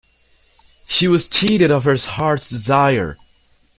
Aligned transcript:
She 0.87 1.07
was 1.07 1.29
cheated 1.29 1.69
of 1.69 1.83
her 1.83 1.95
heart's 1.95 2.49
desire. 2.49 3.17